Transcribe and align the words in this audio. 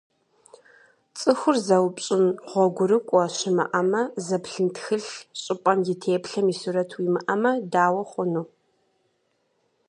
ЦӀыхур 1.17 1.55
зэупщӀын 1.65 2.25
гъуэгурыкӀуэ 2.49 3.23
щымыӀэмэ, 3.35 4.01
зэплъын 4.25 4.67
тхылъ, 4.75 5.11
щӀыпӀэм 5.41 5.79
и 5.93 5.95
теплъэм 6.01 6.47
и 6.53 6.55
сурэт 6.59 6.89
уимыӀэмэ, 6.95 7.51
дауэ 7.71 8.03
хъуну? 8.09 8.45